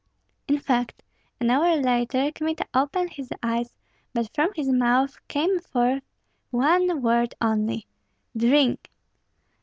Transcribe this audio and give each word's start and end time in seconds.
In 0.47 0.57
fact, 0.57 1.03
an 1.39 1.51
hour 1.51 1.75
later, 1.75 2.31
Kmita 2.31 2.65
opened 2.73 3.11
his 3.11 3.29
eyes; 3.43 3.75
but 4.15 4.33
from 4.33 4.49
his 4.55 4.67
mouth 4.69 5.15
came 5.27 5.59
forth 5.59 6.01
one 6.49 7.03
word 7.03 7.35
only, 7.39 7.85
"Drink!" 8.35 8.89